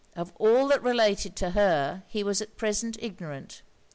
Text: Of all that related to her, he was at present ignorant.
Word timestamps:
Of 0.15 0.33
all 0.39 0.67
that 0.69 0.81
related 0.81 1.35
to 1.35 1.51
her, 1.51 2.01
he 2.07 2.23
was 2.23 2.41
at 2.41 2.57
present 2.57 2.97
ignorant. 2.99 3.61